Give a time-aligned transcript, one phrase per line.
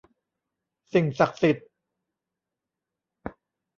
[0.93, 1.67] สิ่งศักดิ์สิทธิ์